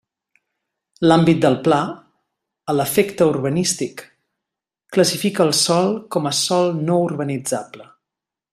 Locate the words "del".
1.43-1.57